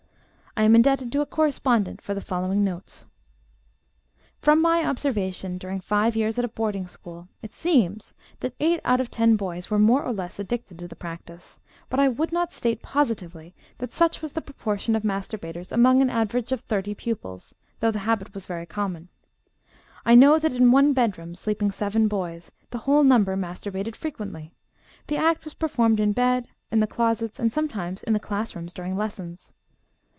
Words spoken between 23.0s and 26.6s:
number masturbated frequently. The act was performed in bed,